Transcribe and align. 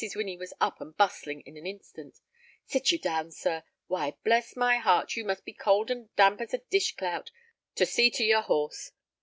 Winnie 0.15 0.35
was 0.35 0.51
up 0.59 0.81
and 0.81 0.97
bustling 0.97 1.41
in 1.41 1.55
an 1.57 1.67
instant. 1.67 2.21
"Sit 2.65 2.91
you 2.91 2.97
down, 2.97 3.29
sir. 3.29 3.61
Why, 3.85 4.15
bless 4.23 4.55
my 4.55 4.77
heart, 4.77 5.15
you 5.15 5.23
must 5.23 5.45
be 5.45 5.53
cold 5.53 5.91
and 5.91 6.09
damp 6.15 6.41
as 6.41 6.55
a 6.55 6.65
dish 6.71 6.95
clout! 6.95 7.11
I'll 7.11 7.21
fetch 7.21 7.31
Chris 7.31 7.61
down 7.61 7.75
to 7.75 7.85
see 7.85 8.09
to 8.09 8.23
your 8.23 8.41
horse." 8.41 8.93